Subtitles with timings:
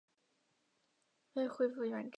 [1.33, 2.09] 未恢复原职